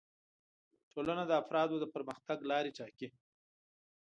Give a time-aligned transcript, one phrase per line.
[0.91, 3.07] ټولنه د افرادو د پرمختګ لارې ټاکي